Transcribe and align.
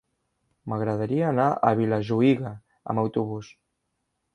M'agradaria 0.73 1.29
anar 1.33 1.47
a 1.69 1.73
Vilajuïga 1.83 2.59
amb 2.59 3.07
autobús. 3.07 3.57